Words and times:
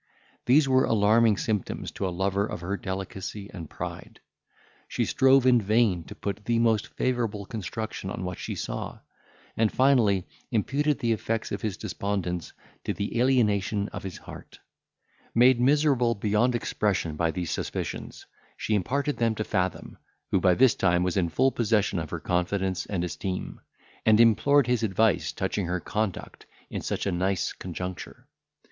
These 0.47 0.67
were 0.67 0.83
alarming 0.85 1.37
symptoms 1.37 1.91
to 1.91 2.07
a 2.07 2.09
lover 2.09 2.43
of 2.47 2.61
her 2.61 2.75
delicacy 2.75 3.51
and 3.53 3.69
pride. 3.69 4.19
She 4.87 5.05
strove 5.05 5.45
in 5.45 5.61
vain 5.61 6.05
to 6.05 6.15
put 6.15 6.45
the 6.45 6.57
most 6.57 6.87
favourable 6.87 7.45
construction 7.45 8.09
on 8.09 8.23
what 8.23 8.39
she 8.39 8.55
saw; 8.55 9.01
and, 9.55 9.71
finally, 9.71 10.25
imputed 10.49 10.97
the 10.97 11.11
effects 11.11 11.51
of 11.51 11.61
his 11.61 11.77
despondence 11.77 12.51
to 12.83 12.95
the 12.95 13.19
alienation 13.21 13.89
of 13.89 14.01
his 14.01 14.17
heart. 14.17 14.57
Made 15.35 15.61
miserable 15.61 16.15
beyond 16.15 16.55
expression 16.55 17.15
by 17.15 17.29
these 17.29 17.51
suspicions, 17.51 18.25
she 18.57 18.73
imparted 18.73 19.17
them 19.17 19.35
to 19.35 19.43
Fathom, 19.43 19.99
who, 20.31 20.39
by 20.41 20.55
this 20.55 20.73
time, 20.73 21.03
was 21.03 21.15
in 21.15 21.29
full 21.29 21.51
possession 21.51 21.99
of 21.99 22.09
her 22.09 22.19
confidence 22.19 22.87
and 22.87 23.03
esteem, 23.03 23.61
and 24.03 24.19
implored 24.19 24.65
his 24.65 24.81
advice 24.81 25.31
touching 25.31 25.67
her 25.67 25.79
conduct 25.79 26.47
in 26.71 26.81
such 26.81 27.05
a 27.05 27.11
nice 27.11 27.53
conjuncture. 27.53 28.27